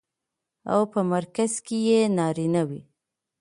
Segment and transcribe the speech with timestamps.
[0.73, 2.81] او په مرکز کې يې نارينه وي.